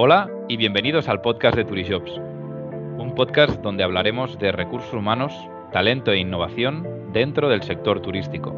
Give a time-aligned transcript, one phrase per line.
[0.00, 5.34] Hola y bienvenidos al podcast de Turijobs, un podcast donde hablaremos de recursos humanos,
[5.72, 8.54] talento e innovación dentro del sector turístico.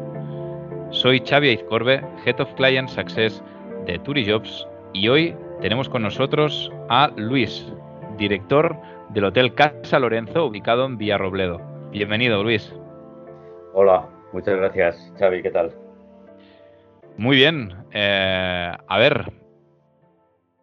[0.91, 3.43] Soy Xavi Izcorbe, Head of Client Success
[3.87, 7.73] de Turijobs y hoy tenemos con nosotros a Luis,
[8.19, 8.77] director
[9.09, 11.59] del Hotel Casa Lorenzo ubicado en Villarrobledo.
[11.89, 12.71] Bienvenido, Luis.
[13.73, 15.71] Hola, muchas gracias, Xavi, ¿qué tal?
[17.17, 17.73] Muy bien.
[17.93, 19.40] Eh, a ver,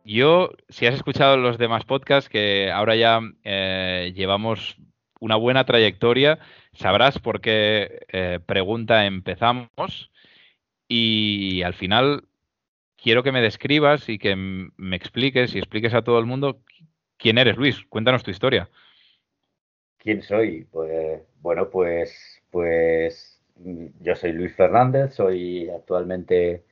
[0.09, 4.79] yo, si has escuchado los demás podcasts, que ahora ya eh, llevamos
[5.21, 6.39] una buena trayectoria,
[6.73, 10.11] sabrás por qué eh, pregunta empezamos.
[10.89, 12.25] Y al final
[12.97, 16.63] quiero que me describas y que me expliques y expliques a todo el mundo
[17.19, 17.85] quién eres, Luis.
[17.91, 18.71] Cuéntanos tu historia.
[19.99, 20.67] ¿Quién soy?
[20.71, 23.43] Pues bueno, pues pues
[24.01, 26.65] yo soy Luis Fernández, soy actualmente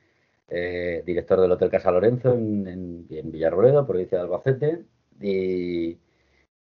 [0.49, 4.85] eh, director del Hotel Casa Lorenzo en, en, Villarroledo, provincia de Albacete.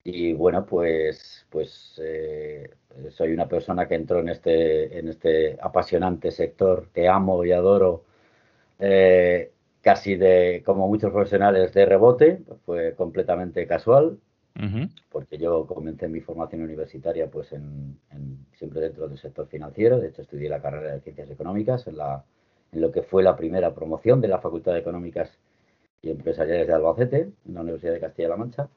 [0.07, 2.71] Y, bueno, pues, pues eh,
[3.11, 8.05] soy una persona que entró en este, en este apasionante sector que amo y adoro,
[8.79, 14.19] eh, casi de, como muchos profesionales, de rebote, fue completamente casual.
[15.11, 17.99] Porque yo comencé mi formación universitaria pues en,
[18.53, 22.23] siempre dentro del sector financiero, de hecho estudié la carrera de Ciencias Económicas en la
[22.23, 22.25] en
[22.75, 25.39] lo que fue la primera promoción de la Facultad de Económicas
[26.03, 28.69] y Empresariales de Albacete, en la Universidad de Castilla-La Mancha.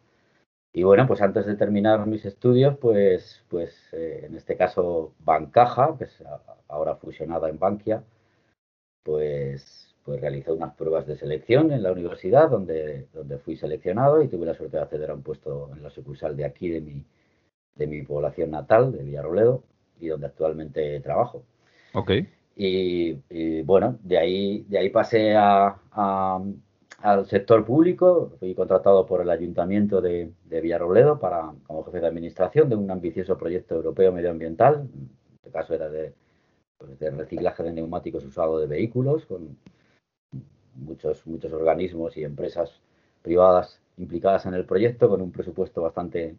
[0.74, 5.96] Y bueno, pues antes de terminar mis estudios, pues, pues eh, en este caso Bancaja,
[5.98, 6.24] que es
[6.68, 8.04] ahora fusionada en Bankia,
[9.04, 14.28] pues, pues realicé unas pruebas de selección en la universidad donde, donde fui seleccionado y
[14.28, 17.04] tuve la suerte de acceder a un puesto en la sucursal de aquí, de mi,
[17.76, 19.64] de mi población natal, de Villarroledo,
[20.00, 21.44] y donde actualmente trabajo.
[21.94, 22.12] Ok.
[22.60, 25.80] Y, bueno, de ahí, de ahí pasé a,
[27.02, 32.08] al sector público, fui contratado por el Ayuntamiento de, de Villarrobledo para, como jefe de
[32.08, 36.14] administración de un ambicioso proyecto europeo medioambiental, en este caso era de,
[36.80, 39.56] pues, de reciclaje de neumáticos usados de vehículos, con
[40.74, 42.82] muchos, muchos organismos y empresas
[43.22, 46.36] privadas implicadas en el proyecto, con un presupuesto bastante,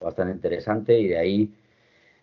[0.00, 0.98] bastante interesante.
[0.98, 1.54] Y de ahí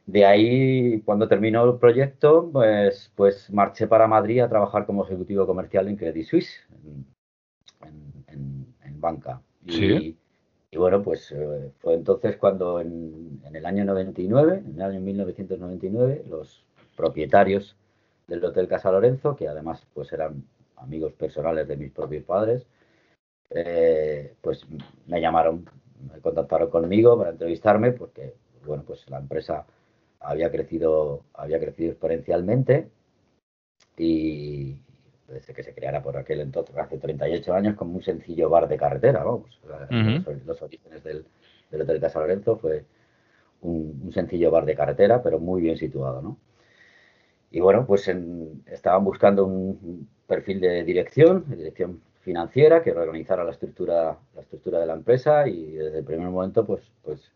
[0.05, 5.47] de ahí, cuando terminó el proyecto, pues, pues marché para Madrid a trabajar como ejecutivo
[5.47, 6.59] comercial en Credit Suisse,
[8.27, 8.65] en,
[8.99, 9.41] banca.
[9.65, 10.15] Y,
[10.71, 16.23] y, bueno, pues eh, fue entonces cuando en, el año 99, en el año 1999,
[16.29, 16.63] los
[16.95, 17.75] propietarios
[18.27, 20.45] del Hotel Casa Lorenzo, que además pues eran
[20.77, 22.65] amigos personales de mis propios padres,
[23.49, 24.65] eh, pues
[25.07, 25.65] me llamaron,
[26.13, 29.65] me contactaron conmigo para entrevistarme porque, bueno, pues la empresa
[30.23, 32.89] había crecido, había crecido exponencialmente
[33.97, 34.77] y
[35.27, 38.77] desde que se creara por aquel entonces, hace 38 años, como un sencillo bar de
[38.77, 39.59] carretera, vamos.
[40.45, 41.25] los, orígenes del,
[41.71, 42.85] Hotel Casa Lorenzo fue
[43.61, 46.37] un, sencillo bar de carretera, pero muy bien situado, ¿no?
[47.51, 48.07] Y bueno, pues
[48.65, 54.79] estaban buscando un perfil de dirección, de dirección financiera, que organizara la estructura, la estructura
[54.79, 57.31] de la empresa y desde el primer momento, pues, pues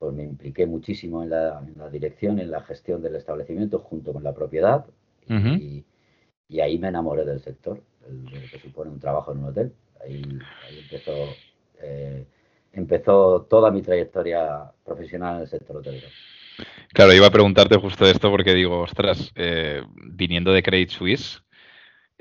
[0.00, 1.62] pues me impliqué muchísimo en la,
[1.92, 4.86] dirección, en la gestión del establecimiento junto con la propiedad
[5.28, 5.84] y,
[6.60, 9.72] ahí me enamoré del sector, el, que supone un trabajo en un hotel.
[10.02, 10.22] Ahí,
[10.82, 11.12] empezó,
[11.80, 12.24] eh,
[12.72, 16.08] empezó toda mi trayectoria profesional en el sector hotelero.
[16.92, 21.42] Claro, iba a preguntarte justo esto porque digo, ostras, eh, viniendo de Credit Suisse,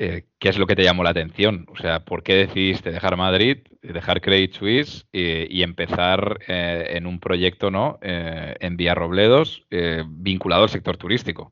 [0.01, 1.65] eh, ¿qué es lo que te llamó la atención?
[1.69, 7.19] O sea, ¿por qué decidiste dejar Madrid, dejar Credit Suisse y, empezar eh, en un
[7.19, 7.99] proyecto ¿no?
[8.01, 9.67] Eh, en Villarrobledos
[10.07, 11.51] vinculado al sector turístico?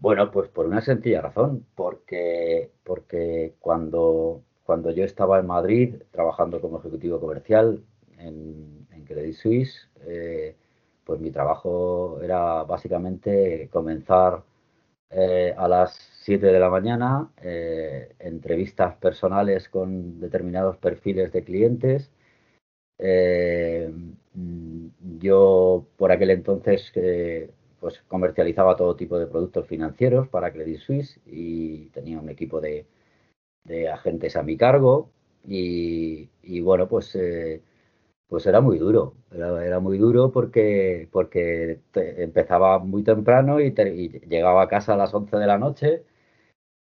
[0.00, 6.60] Bueno, pues por una sencilla razón, porque, porque cuando, cuando yo estaba en Madrid trabajando
[6.60, 7.80] como ejecutivo comercial
[8.18, 9.88] en Credit Suisse,
[11.04, 14.42] pues mi trabajo era básicamente comenzar
[15.10, 22.10] a las 7 de la mañana, eh, entrevistas personales con determinados perfiles de clientes.
[22.98, 23.90] Eh,
[25.18, 27.50] yo por aquel entonces eh,
[27.80, 32.86] pues comercializaba todo tipo de productos financieros para Credit Suisse y tenía un equipo de,
[33.90, 35.10] agentes a mi cargo
[35.46, 36.28] y,
[36.60, 37.16] bueno pues
[38.28, 44.62] pues era muy duro, era, muy duro porque, porque empezaba muy temprano y, y, llegaba
[44.62, 46.04] a casa a las 11 de la noche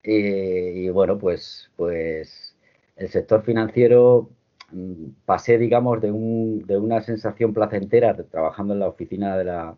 [0.03, 2.57] y, bueno, pues, pues
[2.97, 4.31] el sector financiero
[4.73, 9.77] mm, pasé, digamos, de, un, de una sensación placentera trabajando en la oficina de la,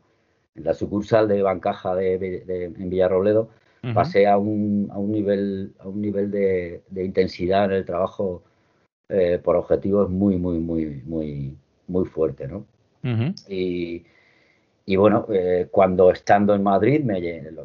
[0.57, 2.45] en la sucursal de Bancaja de,
[2.77, 3.51] en Villarrobledo,
[3.95, 8.43] pasé a un, a un nivel, a un nivel de, intensidad en el trabajo
[9.09, 11.57] eh, por objetivos muy, muy, muy, muy,
[11.87, 12.67] muy fuerte, ¿no?
[13.47, 14.05] y,
[14.85, 17.21] y, bueno, eh, cuando estando en Madrid me,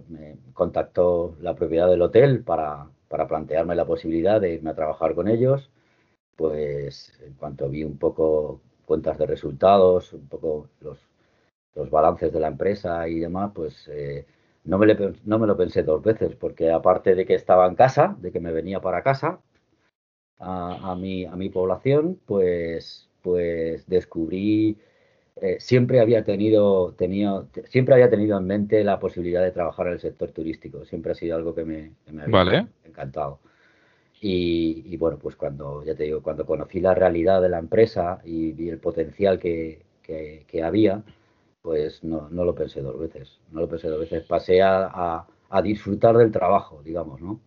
[0.10, 5.16] me, contactó la propiedad del hotel para, para plantearme la posibilidad de irme a trabajar
[5.16, 5.72] con ellos,
[6.36, 11.00] pues en cuanto vi un poco cuentas de resultados, un poco los,
[11.76, 14.26] los balances de la empresa y demás, pues eh,
[14.66, 14.88] no, me
[15.26, 18.40] no me lo pensé dos veces, porque aparte de que estaba en casa, de que
[18.40, 19.40] me venía para casa,
[20.42, 24.78] a, mi, a mi población, pues, pues descubrí,
[25.36, 29.94] eh, siempre había tenido, tenido, siempre había tenido en mente la posibilidad de trabajar en
[29.94, 33.40] el sector turístico, siempre ha sido algo que me, me había encantado.
[34.24, 38.52] Y, bueno, pues cuando, ya te digo, cuando conocí la realidad de la empresa y
[38.52, 41.02] vi el potencial que, que, había,
[41.64, 45.62] pues no, no, lo pensé dos veces, no lo pensé dos veces, pasé a, a
[45.64, 47.40] disfrutar del trabajo, digamos, ¿no?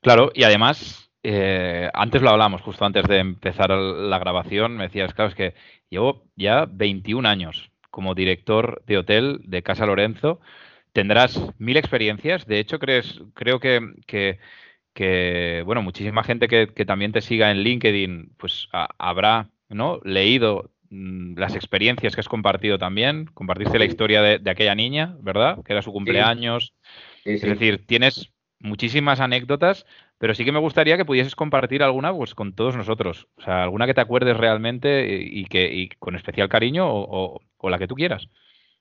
[0.00, 5.14] Claro, y además eh, antes lo hablamos, justo antes de empezar la grabación, me decías,
[5.14, 5.54] claro, es que
[5.88, 10.40] llevo ya 21 años como director de hotel de Casa Lorenzo.
[10.92, 12.46] Tendrás mil experiencias.
[12.46, 13.80] De hecho, crees, creo que,
[14.92, 18.68] que, bueno, muchísima gente que, también te siga en LinkedIn, pues
[18.98, 20.00] habrá ¿no?
[20.04, 23.30] leído mm, las experiencias que has compartido también.
[23.32, 25.64] Compartiste la historia de, aquella niña, ¿verdad?
[25.64, 26.74] Que era su cumpleaños.
[27.24, 29.86] Es decir, tienes muchísimas anécdotas
[30.18, 33.28] pero sí que me gustaría que pudieses compartir alguna pues, con todos nosotros.
[33.36, 37.88] O sea, alguna que te acuerdes realmente y que con especial cariño o, la que
[37.88, 38.28] tú quieras.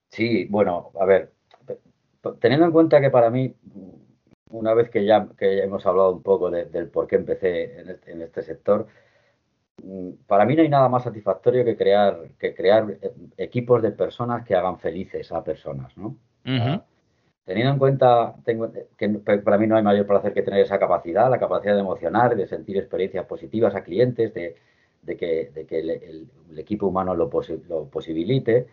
[0.09, 1.31] Sí, bueno, a ver,
[2.39, 3.53] teniendo en cuenta que para mí,
[4.50, 8.24] una vez que ya, que hemos hablado un poco del por qué empecé en este,
[8.24, 8.88] este, sector,
[9.83, 13.91] mm, para mí no hay nada más satisfactorio que crear, que crear eh, equipos de
[13.91, 16.18] personas que hagan felices a personas, ¿no?
[17.45, 21.30] Teniendo en cuenta tengo, que para mí no hay mayor placer que tener esa capacidad,
[21.30, 24.56] la capacidad de emocionar, de sentir experiencias positivas a clientes, de,
[25.18, 28.68] que, el, equipo humano lo, posibilite,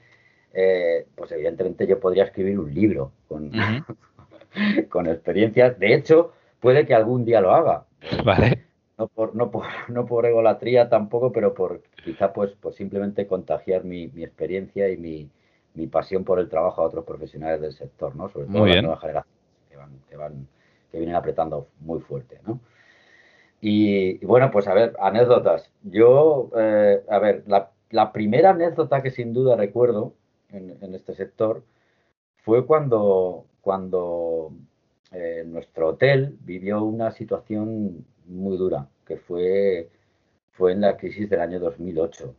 [0.54, 3.50] eh, pues evidentemente yo podría escribir un libro con,
[4.88, 5.76] con experiencias.
[5.80, 7.86] De hecho, puede que algún día lo haga.
[8.24, 8.66] Vale.
[8.98, 13.82] No por, no por, no por egolatría tampoco, pero por quizá pues, pues simplemente contagiar
[13.82, 15.28] mi, mi experiencia y mi,
[15.74, 18.28] mi pasión por el trabajo a otros profesionales del sector, ¿no?
[18.28, 19.40] Sobre todo las nuevas generaciones
[20.08, 20.46] que, van,
[20.90, 22.60] que, vienen apretando muy fuerte, ¿no?
[23.60, 25.70] Y, bueno, pues a ver, anécdotas.
[25.82, 30.14] Yo, eh, a ver, la, primera anécdota que sin duda recuerdo
[30.48, 31.62] en, este sector
[32.38, 34.52] fue cuando, cuando
[35.12, 39.90] eh, nuestro hotel vivió una situación muy dura, que fue,
[40.52, 42.34] fue en la crisis del año 2008.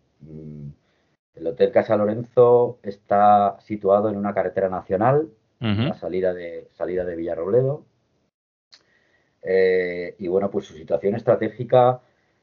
[1.36, 5.30] El Hotel Casa Lorenzo está situado en una carretera nacional,
[5.60, 7.86] la salida de, salida de Villarrobledo.
[9.44, 12.02] Eh, y bueno, pues su situación estratégica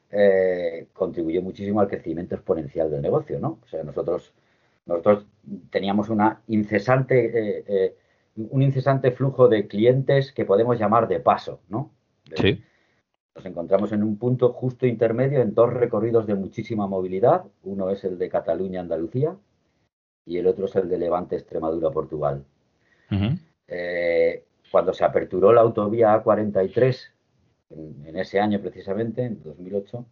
[0.09, 3.59] eh, contribuyó muchísimo al crecimiento exponencial del negocio, ¿no?
[3.61, 4.33] O sea, nosotros,
[4.85, 5.25] nosotros
[5.69, 7.95] teníamos una incesante, eh,
[8.37, 11.91] un incesante flujo de clientes que podemos llamar de paso, ¿no?
[12.35, 12.63] sí.
[13.35, 17.43] Nos encontramos en un punto justo intermedio en dos recorridos de muchísima movilidad.
[17.63, 19.35] Uno es el de Cataluña-Andalucía
[20.25, 22.43] y el otro es el de Levante-Extremadura-Portugal.
[23.67, 27.11] Eh, cuando se aperturó la autovía A43,
[27.71, 30.05] en, ese año precisamente, en 2008,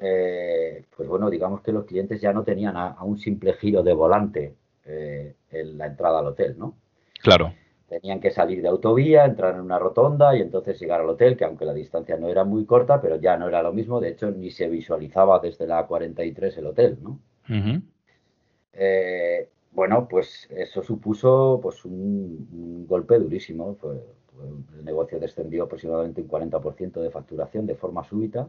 [0.00, 3.92] eh, pues bueno, digamos que los clientes ya no tenían a, un simple giro de
[3.92, 6.74] volante eh, en la entrada al hotel, ¿no?
[7.20, 7.52] Claro
[7.92, 11.44] tenían que salir de autovía, entrar en una rotonda y entonces llegar al hotel, que
[11.44, 14.30] aunque la distancia no era muy corta, pero ya no era lo mismo, de hecho
[14.30, 17.20] ni se visualizaba desde la 43 el hotel, ¿no?
[18.72, 23.76] Eh, bueno, pues eso supuso pues un, golpe durísimo.
[24.78, 28.48] el negocio descendió aproximadamente un 40% de facturación de forma súbita.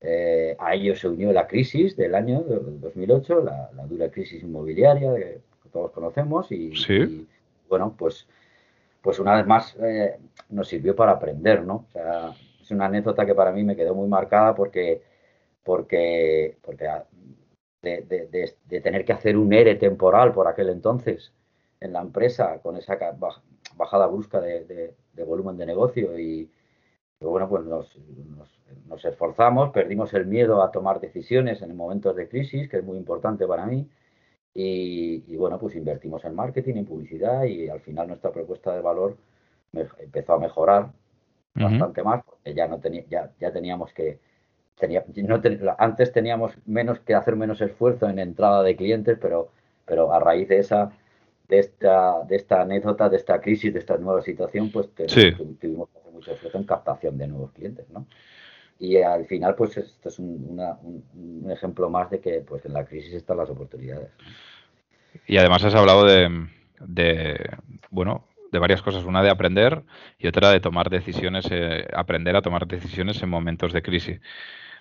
[0.00, 5.40] Eh, a ello se unió la crisis del año 2008, la, dura crisis inmobiliaria que
[5.70, 7.26] todos conocemos y, ¿Sí?
[7.68, 8.28] Bueno, pues,
[9.02, 10.18] pues una vez más eh,
[10.50, 11.86] nos sirvió para aprender, ¿no?
[11.88, 15.02] O sea, es una anécdota que para mí me quedó muy marcada porque,
[15.62, 17.04] porque, porque ah,
[17.82, 21.32] de, tener que hacer un ERE temporal por aquel entonces
[21.80, 22.98] en la empresa con esa
[23.76, 24.94] bajada brusca de,
[25.26, 26.50] volumen de negocio y,
[27.20, 27.96] bueno, pues nos,
[28.86, 32.96] nos, esforzamos, perdimos el miedo a tomar decisiones en momentos de crisis, que es muy
[32.96, 33.88] importante para mí,
[34.58, 39.16] y, bueno, pues invertimos en marketing, en publicidad y al final nuestra propuesta de valor
[39.72, 40.92] empezó a mejorar
[41.54, 44.18] bastante más porque ya no tenía, ya, ya teníamos que
[44.78, 45.40] tenía, no
[45.78, 49.50] antes teníamos menos que hacer menos esfuerzo en entrada de clientes, pero,
[49.84, 50.90] pero a raíz de esa
[51.48, 55.98] de esta, de esta anécdota, de esta crisis, de esta nueva situación, pues tuvimos que
[55.98, 58.06] hacer mucho esfuerzo en captación de nuevos clientes, ¿no?
[58.78, 60.60] Y al final, pues esto es un,
[61.14, 64.10] un, ejemplo más de que pues en la crisis están las oportunidades.
[65.26, 66.46] Y además has hablado de,
[66.80, 67.38] de
[67.90, 69.04] bueno, de varias cosas.
[69.04, 69.82] Una de aprender
[70.18, 74.20] y otra de tomar decisiones, eh, aprender a tomar decisiones en momentos de crisis.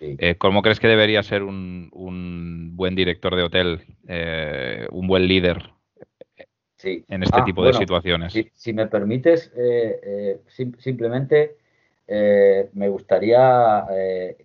[0.01, 5.25] Eh, ¿Cómo crees que debería ser un, un buen director de hotel, eh, un buen
[5.25, 5.69] líder
[6.83, 8.33] en este ah, tipo de situaciones?
[8.53, 9.53] Si, me permites,
[10.77, 11.55] simplemente
[12.07, 13.85] me gustaría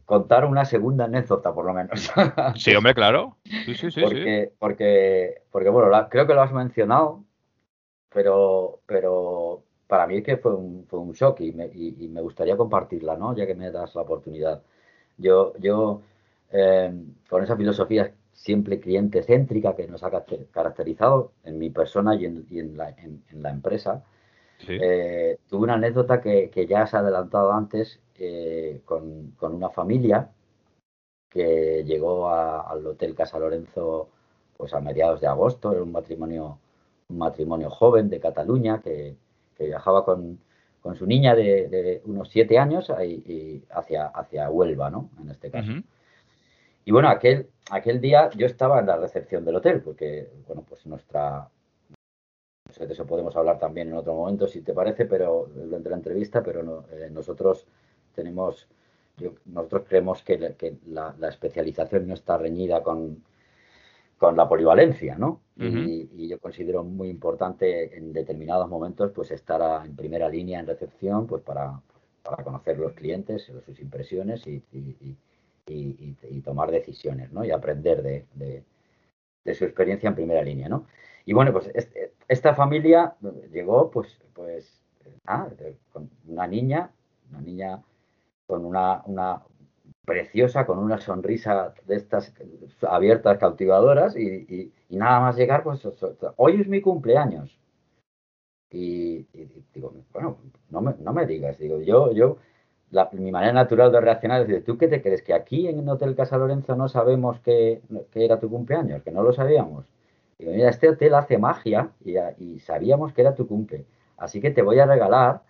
[0.05, 2.11] contar una segunda anécdota, por lo menos.
[2.57, 3.37] sí, hombre, claro.
[3.65, 4.01] Sí, sí, sí.
[4.01, 7.25] Porque, porque, porque bueno, creo que lo has mencionado,
[8.13, 12.21] pero, pero para mí es que fue un, fue un shock y me, y, me,
[12.21, 13.35] gustaría compartirla, ¿no?
[13.37, 14.63] Ya que me das la oportunidad.
[15.19, 16.01] Yo, yo
[16.53, 16.93] eh,
[17.29, 20.11] con esa filosofía siempre cliente céntrica que nos ha
[20.53, 24.05] caracterizado en mi persona y en, y en, la, en, la, empresa,
[24.69, 29.71] eh, tuve una anécdota que, que, ya se ha adelantado antes eh, con, con, una
[29.71, 30.31] familia
[31.29, 34.09] que llegó al Hotel Casa Lorenzo
[34.57, 36.59] pues a mediados de agosto, era un matrimonio
[37.11, 39.17] un matrimonio joven de Cataluña que,
[39.59, 40.39] viajaba con,
[40.95, 45.11] su niña de, unos siete años y, hacia, hacia Huelva, ¿no?
[45.21, 45.71] En este caso.
[46.87, 50.87] Y bueno, aquel, aquel día yo estaba en la recepción del hotel, porque, bueno, pues
[50.87, 51.49] nuestra...
[52.79, 56.43] De eso podemos hablar también en otro momento, si te parece, pero durante la entrevista,
[56.43, 57.67] pero no, eh, nosotros
[58.15, 58.69] tenemos,
[59.47, 63.23] nosotros creemos que, la, especialización no está reñida con,
[64.19, 65.41] con la polivalencia, ¿no?
[65.57, 71.27] y, yo considero muy importante en determinados momentos pues estar en primera línea en recepción
[71.27, 71.81] pues para,
[72.23, 77.45] para conocer los clientes, sus impresiones y, y, tomar decisiones, ¿no?
[77.45, 78.65] Y aprender de, de,
[79.55, 80.87] su experiencia en primera línea, ¿no?
[81.25, 81.71] Y bueno, pues
[82.29, 83.15] esta familia
[83.53, 84.83] llegó pues, pues
[85.27, 85.49] ah,
[85.93, 86.91] con una niña,
[87.31, 87.83] una niña
[88.47, 89.43] con una, una,
[90.05, 92.35] preciosa, con una sonrisa de estas
[92.83, 95.87] abiertas, cautivadoras, y, nada más llegar, pues
[96.37, 97.57] hoy es mi cumpleaños.
[98.73, 99.23] Y,
[99.73, 100.39] digo, bueno,
[100.71, 102.39] no me, no me, digas, digo, yo, yo,
[103.13, 105.23] mi manera natural de reaccionar es decir, ¿tú qué te crees?
[105.23, 107.83] ¿Que aquí en el Hotel Casa Lorenzo no sabemos que,
[108.15, 109.03] era tu cumpleaños?
[109.03, 109.87] ¿Que no lo sabíamos?
[110.39, 113.87] Digo, mira, este hotel hace magia y, sabíamos que era tu cumple.
[114.17, 115.43] Así que te voy a regalar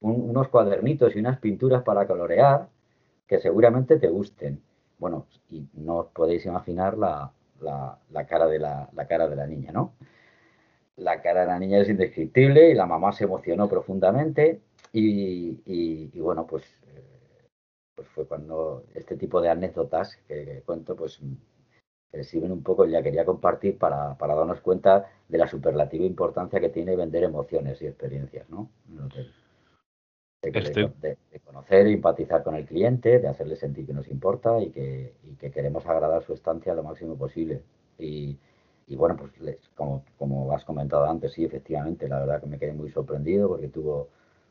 [0.00, 2.68] unos cuadernitos y unas pinturas para colorear
[3.26, 4.62] que seguramente te gusten.
[4.98, 9.72] Bueno, y no os podéis imaginar la, la, cara de la, cara de la niña,
[9.72, 9.94] ¿no?
[10.96, 14.60] La cara de la niña es indescriptible y la mamá se emocionó profundamente
[14.92, 17.48] y, bueno, pues, eh,
[17.94, 21.20] pues fue cuando este tipo de anécdotas que, cuento, pues
[22.22, 26.70] sirven un poco, ya quería compartir para, para, darnos cuenta de la superlativa importancia que
[26.70, 28.70] tiene vender emociones y experiencias, ¿no?
[30.42, 35.12] de, conocer e empatizar con el cliente, de hacerle sentir que nos importa y que,
[35.52, 37.62] queremos agradar su estancia lo máximo posible.
[37.98, 38.38] Y,
[38.96, 39.32] bueno, pues
[39.76, 43.68] como, como has comentado antes, sí, efectivamente, la verdad que me quedé muy sorprendido porque
[43.68, 44.08] tuvo,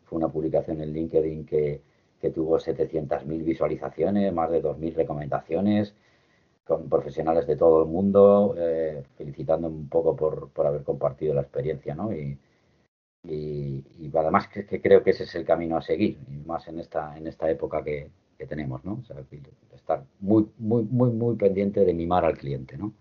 [0.09, 1.81] fue una publicación en LinkedIn que,
[2.19, 5.93] que tuvo 700.000 visualizaciones, más de 2.000 recomendaciones,
[6.65, 11.41] con profesionales de todo el mundo, eh, felicitando un poco por, por haber compartido la
[11.41, 12.13] experiencia, ¿no?
[12.13, 12.37] Y,
[13.23, 17.17] y, además que, creo que ese es el camino a seguir, y más en esta,
[17.17, 18.11] en esta época que,
[18.47, 19.03] tenemos, ¿no?
[19.75, 22.93] estar muy, muy, muy, muy pendiente de mimar al cliente, ¿no?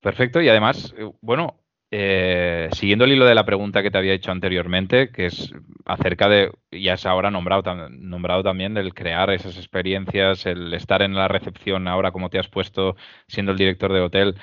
[0.00, 1.56] Perfecto, y además, eh, bueno,
[1.90, 5.52] eh, siguiendo el hilo de la pregunta que te había hecho anteriormente, que es
[5.86, 11.14] acerca de, ya es ahora nombrado, nombrado también, el crear esas experiencias, el estar en
[11.14, 14.34] la recepción ahora como te has puesto siendo el director de hotel.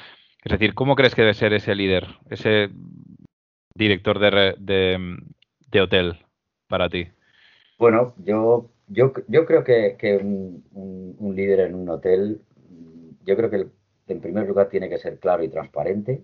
[0.43, 2.69] Es decir, ¿cómo crees que debe ser ese líder, ese
[3.75, 6.19] director de, de, hotel
[6.67, 7.07] para ti?
[7.77, 10.63] Bueno, yo, yo, yo creo que, que un,
[11.35, 12.41] líder en un hotel,
[13.23, 13.67] yo creo que
[14.07, 16.23] en primer lugar tiene que ser claro y transparente,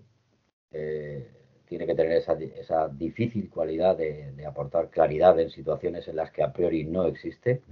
[0.72, 1.28] eh,
[1.66, 6.30] tiene que tener esa, esa difícil cualidad de, de, aportar claridad en situaciones en las
[6.30, 7.62] que a priori no existe.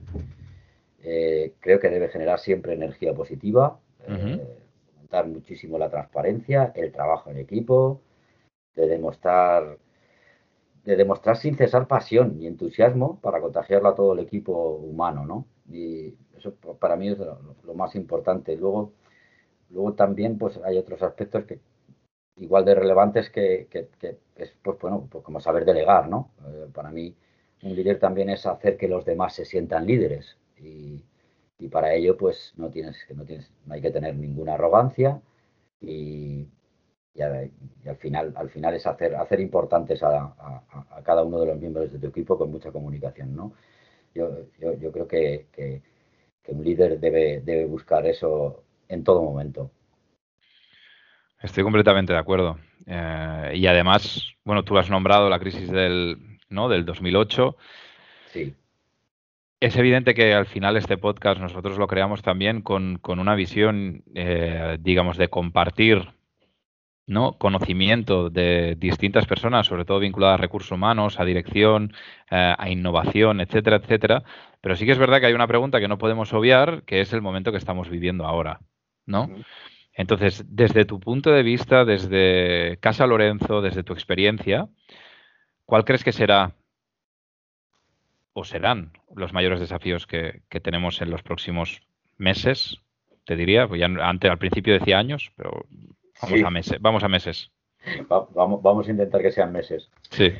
[1.02, 7.38] Eh, creo que debe generar siempre energía positiva, aumentar muchísimo la transparencia, el trabajo en
[7.38, 8.00] equipo,
[8.74, 9.78] de demostrar
[10.84, 15.46] de demostrar sin cesar pasión y entusiasmo para contagiarlo a todo el equipo humano, ¿no?
[15.70, 18.56] Y eso para mí es lo, más importante.
[18.56, 18.92] Luego,
[19.70, 21.60] luego también pues hay otros aspectos que
[22.40, 23.68] igual de relevantes que,
[24.36, 26.30] es pues bueno, pues como saber delegar, ¿no?
[26.46, 27.14] Eh, para mí
[27.62, 31.04] un líder también es hacer que los demás se sientan líderes y,
[31.58, 35.20] y para ello pues no tienes no tienes no hay que tener ninguna arrogancia
[35.80, 36.48] y,
[37.14, 40.34] y, al final al final es hacer hacer importantes a,
[41.04, 43.52] cada uno de los miembros de tu equipo con mucha comunicación no
[44.14, 44.28] Yo,
[44.60, 45.82] yo, creo que, que,
[46.48, 49.70] un líder debe, debe buscar eso en todo momento.
[51.40, 52.58] Estoy completamente de acuerdo.
[52.86, 56.68] Eh, y además, bueno, tú has nombrado la crisis del, ¿no?
[56.68, 57.56] del 2008.
[58.26, 58.54] Sí.
[59.60, 64.78] Es evidente que al final este podcast nosotros lo creamos también con, una visión, eh,
[64.80, 66.08] digamos, de compartir
[67.06, 67.36] ¿no?
[67.38, 71.92] conocimiento de distintas personas, sobre todo vinculadas a recursos humanos, a dirección,
[72.30, 74.22] eh, a innovación, etcétera, etcétera.
[74.60, 77.12] Pero sí que es verdad que hay una pregunta que no podemos obviar, que es
[77.12, 78.60] el momento que estamos viviendo ahora,
[79.06, 79.28] ¿no?
[79.94, 84.68] Entonces, desde tu punto de vista, desde Casa Lorenzo, desde tu experiencia,
[85.64, 86.54] ¿cuál crees que será
[88.32, 91.82] o serán los mayores desafíos que, tenemos en los próximos
[92.16, 92.78] meses?
[93.24, 95.66] Te diría, pues ya antes al principio decía años, pero
[96.22, 96.78] vamos a meses.
[96.80, 97.50] Vamos a meses.
[98.08, 99.90] vamos, vamos a intentar que sean meses.
[100.10, 100.32] Sí.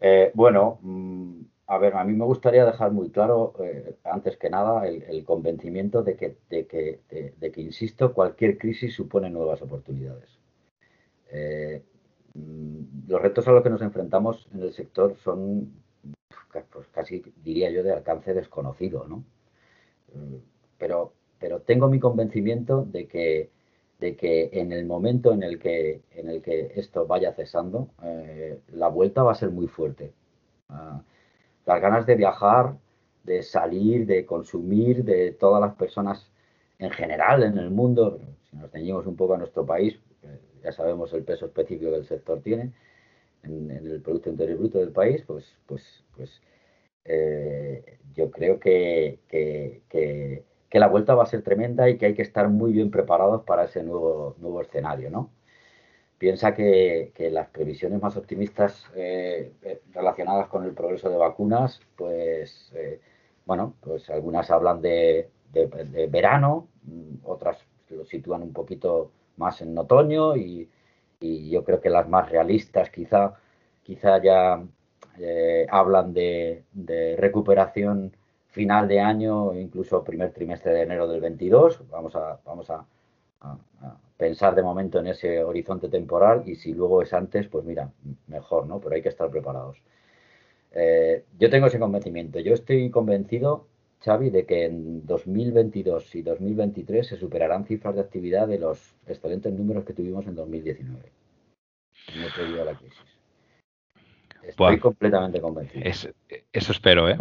[0.00, 4.48] Eh, bueno, mm, a ver, a mí me gustaría dejar muy claro, eh, antes que
[4.48, 7.00] nada, el, convencimiento de que, de, que,
[7.38, 10.30] de, que, insisto, cualquier crisis supone nuevas oportunidades.
[11.30, 11.82] Eh,
[12.34, 15.72] mm, los retos a los que nos enfrentamos en el sector son
[16.72, 19.24] pues casi, diría yo, de alcance desconocido, ¿no?
[20.14, 20.40] Eh,
[20.78, 23.50] pero, pero tengo mi convencimiento de que,
[24.00, 27.90] de que en el momento en el que, en el que esto vaya cesando,
[28.72, 30.12] la vuelta va a ser muy fuerte.
[30.70, 31.02] Ah,
[31.68, 32.76] las ganas de viajar,
[33.24, 36.32] de salir, de consumir, de todas las personas
[36.78, 38.18] en general en el mundo.
[38.50, 40.00] Si nos ceñimos un poco a nuestro país,
[40.64, 42.72] ya sabemos el peso específico que el sector tiene
[43.42, 46.40] en, el Producto Interior Bruto del país, pues, pues, pues
[47.04, 52.22] eh, yo creo que, que, la vuelta va a ser tremenda y que hay que
[52.22, 55.30] estar muy bien preparados para ese nuevo, nuevo escenario, ¿no?
[56.18, 62.72] Piensa que, las previsiones más optimistas eh, eh, relacionadas con el progreso de vacunas, pues,
[62.74, 63.00] eh,
[63.46, 65.30] bueno, pues algunas hablan de,
[66.10, 67.58] verano, mm, otras
[67.90, 70.68] lo sitúan un poquito más en otoño y,
[71.20, 73.34] yo creo que las más realistas quizá,
[73.82, 74.62] quizá ya
[75.70, 76.64] hablan de,
[77.18, 78.16] recuperación
[78.48, 81.88] final de año, incluso primer trimestre de enero del 22.
[81.90, 82.86] Vamos a, vamos a
[84.18, 87.90] pensar de momento en ese horizonte temporal y si luego es antes, pues mira,
[88.26, 88.80] mejor, ¿no?
[88.80, 89.78] Pero hay que estar preparados.
[90.72, 92.40] Eh, yo tengo ese convencimiento.
[92.40, 93.68] Yo estoy convencido,
[94.04, 99.52] Xavi, de que en 2022 y 2023 se superarán cifras de actividad de los excelentes
[99.52, 101.12] números que tuvimos en 2019.
[102.16, 102.98] No la crisis.
[104.42, 105.84] Estoy completamente convencido.
[105.84, 107.18] eso espero, ¿eh?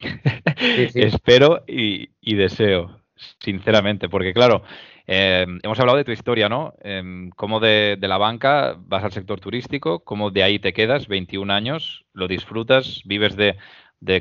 [0.94, 3.00] espero y, y deseo,
[3.40, 4.62] sinceramente, porque claro,
[5.06, 6.74] eh, hemos hablado de tu historia, ¿no?
[6.82, 11.52] Eh, cómo de, la banca vas al sector turístico, cómo de ahí te quedas, 21
[11.52, 13.56] años, lo disfrutas, vives de,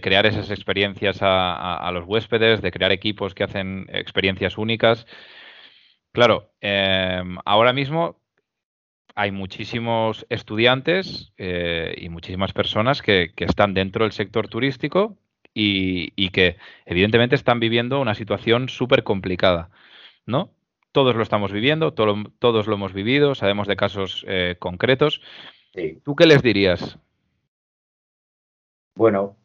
[0.02, 5.06] crear esas experiencias a, los huéspedes, de crear equipos que hacen experiencias únicas.
[6.12, 8.20] Claro, em, ahora mismo
[9.16, 15.18] hay muchísimos estudiantes eh, y muchísimas personas que, están dentro del sector turístico
[15.54, 19.70] y que evidentemente están viviendo una situación súper complicada,
[20.26, 20.52] ¿no?
[20.96, 25.22] Todos lo estamos viviendo, todos lo hemos vivido, sabemos de casos eh, concretos.
[26.06, 26.98] ¿Tú qué les dirías?
[28.96, 29.36] Bueno,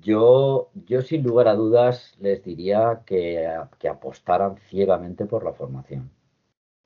[0.00, 3.44] yo, yo sin lugar a dudas les diría que,
[3.90, 6.12] apostaran ciegamente por la formación.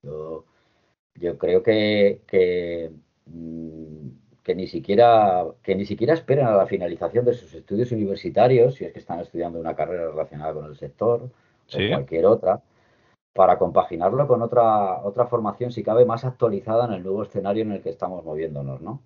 [0.03, 0.47] Yo,
[1.37, 2.91] creo que, que,
[3.27, 4.09] mm,
[4.43, 8.87] que, ni siquiera, que ni siquiera esperan a la finalización de sus estudios universitarios, si
[8.87, 12.63] es que están estudiando una carrera relacionada con el sector o cualquier otra,
[13.39, 17.71] para compaginarlo con otra, otra formación, si cabe, más actualizada en el nuevo escenario en
[17.71, 19.01] el que estamos moviéndonos, ¿no?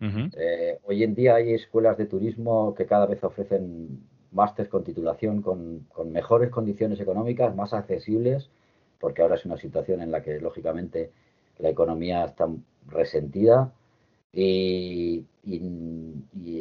[0.00, 5.40] Eh, hoy en día hay escuelas de turismo que cada vez ofrecen másteres con titulación
[5.40, 8.50] con, mejores condiciones económicas, más accesibles,
[8.98, 11.12] porque ahora es una situación en la que, lógicamente,
[11.58, 12.48] la economía está
[12.88, 13.70] resentida
[14.36, 15.24] y,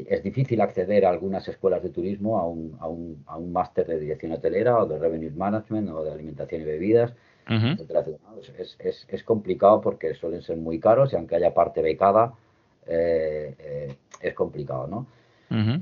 [0.07, 3.85] es difícil acceder a algunas escuelas de turismo a un, a un, a un máster
[3.85, 7.13] de dirección hotelera o de revenue management o de alimentación y bebidas,
[8.57, 12.33] Es, es, es, complicado porque suelen ser muy caros y aunque haya parte becada,
[12.87, 15.07] eh, eh, es complicado, ¿no?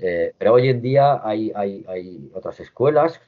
[0.02, 3.22] Eh, pero hoy en día hay, hay, hay otras escuelas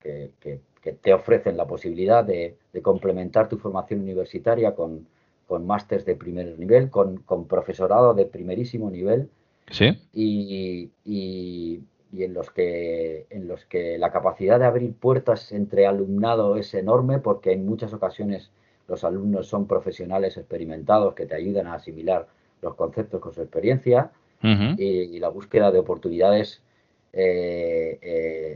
[0.00, 0.60] que, que,
[1.02, 5.06] te ofrecen la posibilidad de, de complementar tu formación universitaria con,
[5.50, 9.28] con másters de primer nivel, con, con, profesorado de primerísimo nivel.
[9.68, 9.98] Sí.
[10.12, 11.82] Y, y,
[12.16, 17.18] en, los que, en los que la capacidad de abrir puertas entre alumnado es enorme
[17.18, 18.52] porque en muchas ocasiones
[18.86, 22.28] los alumnos son profesionales experimentados que te ayudan a asimilar
[22.62, 26.62] los conceptos con su experiencia y, la búsqueda de oportunidades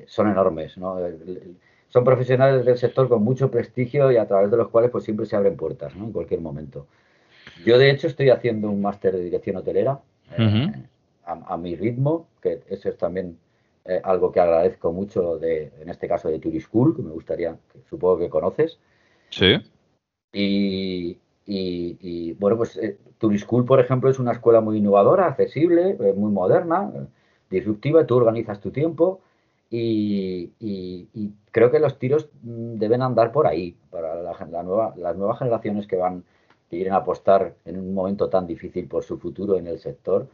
[0.06, 0.78] son enormes.
[0.78, 1.00] ¿no?
[1.94, 5.26] Son profesionales del sector con mucho prestigio y a través de los cuales pues siempre
[5.26, 6.06] se abren puertas ¿no?
[6.06, 6.88] en cualquier momento.
[7.64, 10.00] Yo de hecho estoy haciendo un máster de dirección hotelera
[11.24, 13.38] a, mi ritmo, que eso es también
[13.84, 17.78] eh, algo que agradezco mucho de, en este caso de Turischool, que me gustaría, que
[17.88, 18.80] supongo que conoces.
[19.30, 19.54] Sí.
[20.32, 26.32] Y, bueno, pues eh, Turischool, por ejemplo, es una escuela muy innovadora, accesible, eh, muy
[26.32, 26.90] moderna,
[27.48, 29.20] disruptiva, tú organizas tu tiempo
[29.70, 30.52] y,
[31.50, 35.86] creo que los tiros mm, deben andar por ahí para la, nueva, las nuevas generaciones
[35.86, 36.24] que van
[36.70, 40.28] que quieren apostar en un momento tan difícil por su futuro en el sector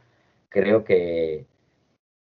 [0.48, 1.46] creo que,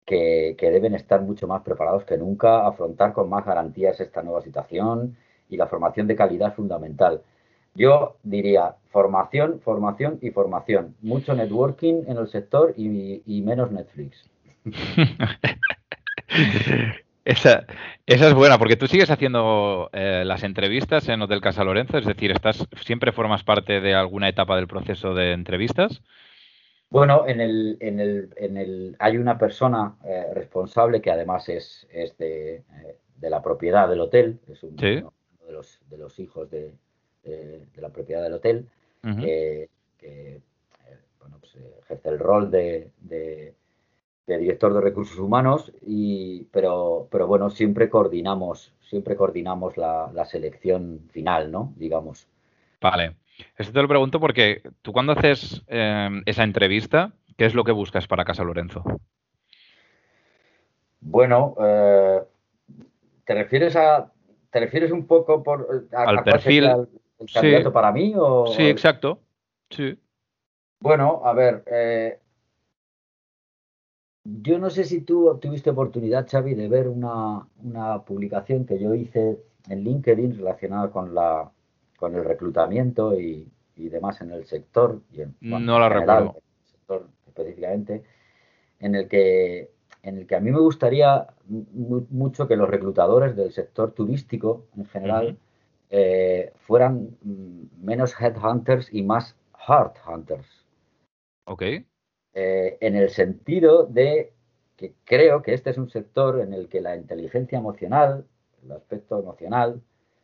[0.07, 5.17] que, deben estar mucho más preparados que nunca, afrontar con más garantías esta nueva situación
[5.49, 7.23] y la formación de calidad fundamental.
[7.75, 10.95] Yo diría formación, formación y formación.
[11.03, 14.29] Mucho networking en el sector y, menos Netflix.
[17.27, 17.67] Esa,
[18.07, 22.07] esa, es buena, porque tú sigues haciendo eh, las entrevistas en Hotel Casa Lorenzo, es
[22.07, 26.03] decir, estás siempre formas parte de alguna etapa del proceso de entrevistas.
[26.89, 31.89] Bueno, en el, en el, en el, hay una persona eh, responsable que además es,
[31.91, 36.49] es de, eh, de, la propiedad del hotel, es uno, de, los, de los hijos
[36.49, 36.75] de,
[37.25, 38.69] de la propiedad del hotel,
[39.03, 39.69] que,
[41.19, 42.93] bueno, pues, ejerce el rol de,
[44.27, 51.03] director de recursos humanos, y, pero, pero bueno, siempre coordinamos, siempre coordinamos la, la selección
[51.13, 51.73] final, ¿no?
[51.77, 52.27] Digamos.
[52.81, 53.15] Vale.
[53.57, 57.73] Esto te lo pregunto porque tú cuando haces em, esa entrevista, ¿qué es lo que
[57.73, 58.83] buscas para Casa Lorenzo?
[61.01, 62.21] Bueno, eh,
[63.25, 64.11] ¿te refieres a
[64.51, 66.89] te refieres un poco por al perfil el,
[67.33, 69.19] candidato para mí o sí exacto
[69.69, 69.99] sí
[70.81, 72.19] bueno a ver eh,
[74.43, 78.95] yo no sé si tú tuviste oportunidad Xavi de ver una, una publicación que yo
[78.95, 81.51] hice en LinkedIn relacionada con la
[81.97, 86.31] con el reclutamiento y, demás en el sector, y en, no la recuerdo.
[86.31, 88.05] En el sector específicamente,
[88.81, 89.71] en el que
[90.03, 94.85] en el que a mí me gustaría mucho que los reclutadores del sector turístico en
[94.87, 95.39] general
[95.91, 97.17] eh, fueran
[97.83, 99.37] menos headhunters y más
[99.67, 100.65] heart hunters.
[101.45, 101.63] Ok.
[102.39, 104.35] Eh, en el sentido de
[104.77, 108.27] que creo que este es un sector en el que la inteligencia emocional,
[108.63, 109.81] el aspecto emocional,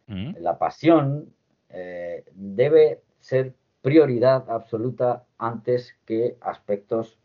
[0.07, 1.33] la pasión,
[1.71, 7.19] eh, debe ser prioridad absoluta antes que aspectos,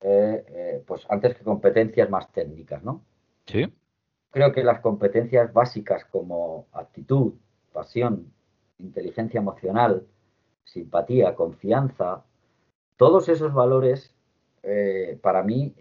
[0.00, 3.04] eh, eh, pues antes que competencias más técnicas, ¿no?
[3.44, 3.70] Sí.
[4.30, 7.34] Creo que las competencias básicas como actitud,
[7.70, 8.32] pasión,
[8.78, 10.06] inteligencia emocional,
[10.64, 12.24] simpatía, confianza,
[12.96, 14.14] todos esos valores
[15.22, 15.74] para mí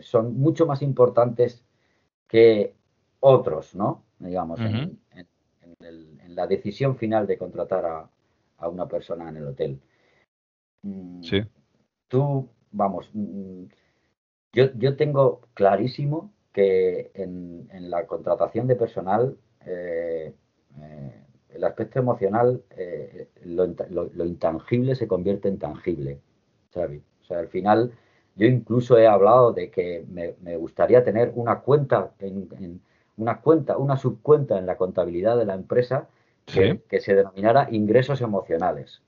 [0.00, 1.64] son mucho más importantes
[2.26, 2.74] que
[3.20, 4.02] otros, ¿no?
[4.18, 4.98] Digamos, en,
[6.32, 8.08] en la decisión final de contratar a,
[8.68, 9.80] una persona en el hotel.
[10.82, 11.42] Mm, sí.
[12.06, 13.64] Tú, vamos, mm,
[14.52, 20.32] yo, yo tengo clarísimo que en, la contratación de personal eh,
[20.80, 26.20] eh, el aspecto emocional, eh, lo, intangible se convierte en tangible,
[26.74, 27.92] O sea, al final
[28.34, 32.80] yo incluso he hablado de que me, gustaría tener una cuenta en,
[33.16, 36.08] una cuenta, una subcuenta en la contabilidad de la empresa
[36.46, 39.02] que, se denominara ingresos emocionales.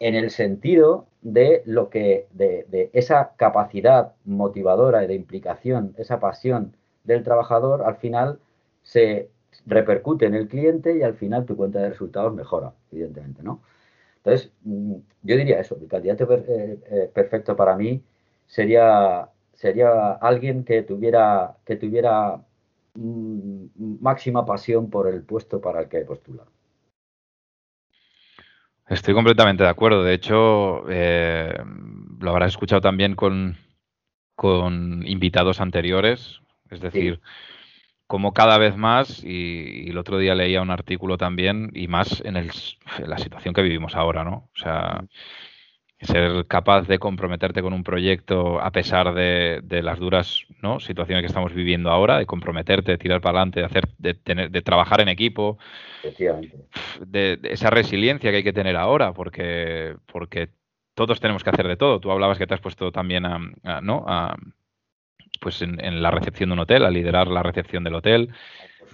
[0.00, 6.76] En el sentido de lo que, de, esa capacidad motivadora y de implicación, esa pasión
[7.04, 8.38] del trabajador, al final
[8.82, 9.30] se
[9.66, 13.60] repercute en el cliente y al final tu cuenta de resultados mejora, evidentemente, ¿no?
[14.18, 18.02] Entonces, mm, yo diría eso, el candidato eh, eh, perfecto para mí
[18.46, 22.42] sería, sería alguien que tuviera, que tuviera
[23.00, 26.44] Mm, máxima pasión por el puesto para el que postula.
[28.88, 30.02] Estoy completamente de acuerdo.
[30.02, 31.56] De hecho, eh,
[32.18, 33.56] lo habrás escuchado también con,
[34.34, 36.40] con invitados anteriores.
[36.70, 37.20] Es decir,
[38.08, 42.36] como cada vez más, y, el otro día leía un artículo también, y más en,
[42.36, 42.50] el,
[42.98, 44.50] en la situación que vivimos ahora, ¿no?
[44.54, 45.04] O sea,
[46.00, 50.78] ser capaz de comprometerte con un proyecto a pesar de, las duras ¿no?
[50.78, 54.50] situaciones que estamos viviendo ahora, de comprometerte, de tirar para adelante, de, hacer, de, tener,
[54.50, 55.58] de trabajar en equipo,
[57.04, 60.50] de, esa resiliencia que hay que tener ahora, porque, porque
[60.94, 62.00] todos tenemos que hacer de todo.
[62.00, 64.04] Tú hablabas que te has puesto también a, ¿no?
[65.40, 68.30] Pues en, la recepción de un hotel, a liderar la recepción del hotel.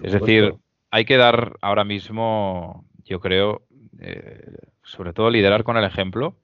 [0.03, 0.55] Es decir,
[0.91, 3.63] hay que dar ahora mismo, yo creo,
[3.99, 6.37] eh, sobre todo liderar con el ejemplo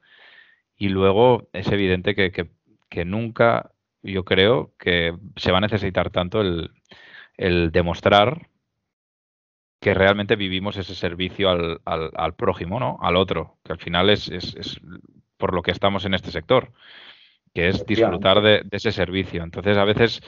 [0.75, 7.71] y luego es evidente que, nunca yo creo que se va a necesitar tanto el,
[7.71, 8.49] demostrar
[9.79, 12.97] que realmente vivimos ese servicio al, al, prójimo, ¿no?
[13.01, 14.79] Al otro, que al final es, es,
[15.37, 16.71] por lo que estamos en este sector,
[17.53, 19.43] que es disfrutar de, ese servicio.
[19.43, 20.21] Entonces, a veces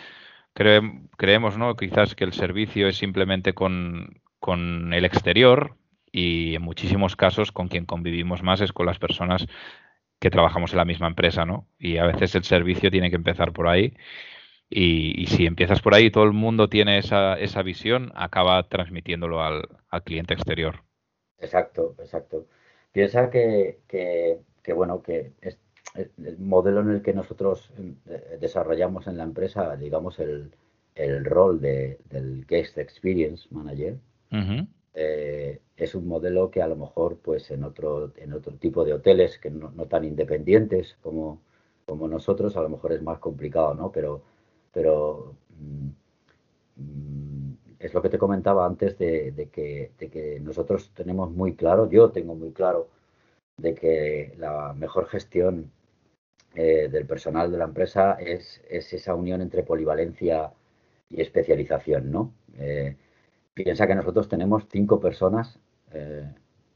[0.54, 1.76] creemos, ¿no?
[1.76, 5.76] Quizás que el servicio es simplemente con, con el exterior
[6.12, 9.48] y en muchísimos casos con quien convivimos más es con las personas
[10.20, 11.68] que trabajamos en la misma empresa, ¿no?
[11.80, 13.94] Y a veces el servicio tiene que empezar por ahí.
[14.70, 19.68] Y, si empiezas por ahí, todo el mundo tiene esa, esa visión, acaba transmitiéndolo al,
[20.04, 20.84] cliente exterior.
[21.38, 22.48] Exacto, exacto.
[22.92, 25.60] Piensa que, que, bueno, que es
[25.96, 30.52] el modelo en el que nosotros eh, desarrollamos en la empresa, digamos, el,
[30.96, 33.98] el rol de, del Guest Experience Manager,
[34.96, 38.94] eh, es un modelo que a lo mejor pues en otro, en otro tipo de
[38.94, 41.42] hoteles que no, tan independientes como,
[41.86, 43.92] como nosotros, a lo mejor es más complicado, ¿no?
[43.92, 44.22] Pero,
[44.72, 45.90] pero mm,
[47.80, 52.10] es lo que te comentaba antes de, que, de que nosotros tenemos muy claro, yo
[52.12, 52.88] tengo muy claro,
[53.58, 55.72] de que la mejor gestión
[56.56, 60.52] eh, del personal de la empresa es, es, esa unión entre polivalencia
[61.10, 62.34] y especialización, ¿no?
[62.58, 62.96] Eh,
[63.54, 65.60] Piensa que nosotros tenemos cinco personas,
[65.94, 66.28] eh,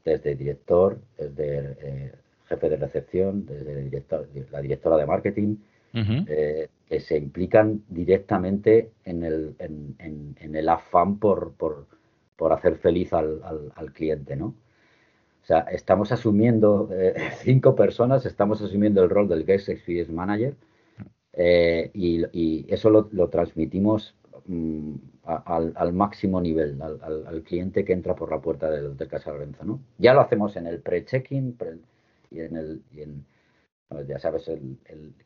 [0.04, 2.12] desde director, desde eh,
[2.46, 5.56] jefe de recepción, desde director, la directora de marketing,
[5.92, 9.96] que se implican directamente en el, en,
[10.38, 11.86] en, el afán por, por,
[12.36, 13.42] por, hacer feliz al,
[13.74, 14.54] al, cliente, ¿no?
[15.48, 16.90] Sea, estamos asumiendo,
[17.42, 20.54] cinco personas, estamos asumiendo el rol del Guest Experience Manager
[21.94, 24.14] y, y, eso lo, transmitimos
[24.48, 29.62] Mm, al, máximo nivel, al, cliente que entra por la puerta del, de Casa Lorenzo.
[29.64, 29.80] ¿no?
[29.98, 31.54] Ya lo hacemos en el pre-check-in
[32.30, 32.82] y en el...
[34.06, 34.50] ya sabes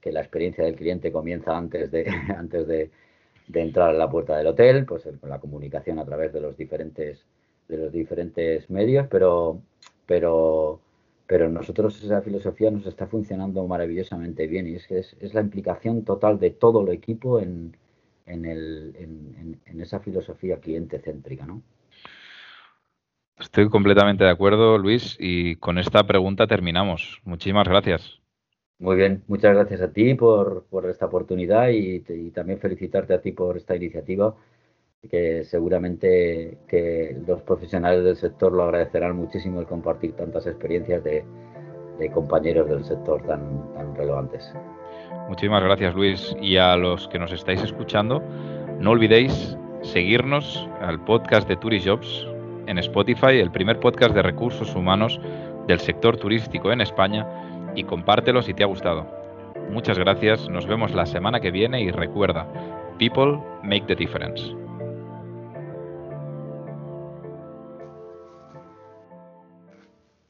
[0.00, 2.06] que la experiencia del cliente comienza antes de,
[2.37, 2.90] antes de,
[3.54, 7.24] entrar a la puerta del hotel, pues con la comunicación a través de los diferentes,
[7.68, 9.62] de los diferentes medios, pero,
[10.06, 10.80] pero,
[11.26, 15.40] pero nosotros esa filosofía nos está funcionando maravillosamente bien y es que es, es la
[15.40, 17.76] implicación total de todo el equipo en,
[18.26, 21.62] en, el, en, esa filosofía cliente céntrica, ¿no?
[23.38, 27.20] Estoy completamente de acuerdo, Luis, y con esta pregunta terminamos.
[27.24, 28.20] Muchísimas gracias.
[28.78, 33.56] Muy bien, muchas gracias a ti por, esta oportunidad y, también felicitarte a ti por
[33.56, 34.34] esta iniciativa,
[35.10, 41.24] que seguramente que los profesionales del sector lo agradecerán muchísimo el compartir tantas experiencias de,
[42.14, 44.52] compañeros del sector tan, tan relevantes.
[45.28, 48.20] Muchísimas gracias Luis y a los que nos estáis escuchando,
[48.80, 52.26] no olvidéis seguirnos al podcast de Turijobs
[52.66, 55.20] en Spotify, el primer podcast de recursos humanos
[55.68, 57.26] del sector turístico en España
[57.74, 59.06] y compártelo si te ha gustado.
[59.70, 62.46] Muchas gracias, nos vemos la semana que viene y recuerda,
[62.98, 64.62] people make the difference.